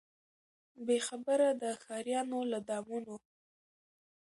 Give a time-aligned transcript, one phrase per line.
[0.85, 3.15] بې خبره د ښاریانو له دامونو